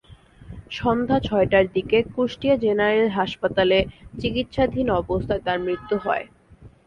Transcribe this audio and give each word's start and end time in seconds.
সন্ধ্যা 0.71 1.17
ছয়টার 1.21 1.65
দিকে 1.75 1.97
কুষ্টিয়া 2.13 2.55
জেনারেল 2.57 3.07
হাসপাতালে 3.17 3.77
চিকিৎসাধীন 4.19 4.87
অবস্থায় 5.01 5.41
তাঁর 5.45 5.59
মৃত্যু 5.65 5.95
হয়। 6.05 6.25